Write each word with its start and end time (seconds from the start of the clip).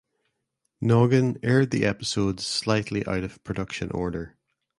Noggin 0.81 1.37
aired 1.43 1.69
the 1.69 1.85
episodes 1.85 2.43
slightly 2.43 3.05
out 3.05 3.23
of 3.23 3.43
production 3.43 3.91
order. 3.91 4.35